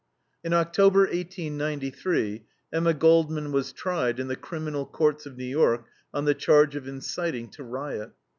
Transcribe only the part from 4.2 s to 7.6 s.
the criminal courts of New York on the charge of inciting